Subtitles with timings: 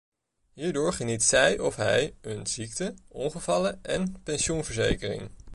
[0.53, 5.29] Hierdoor geniet zij of hij een ziekte-, ongevallen- en pensioenverzekering.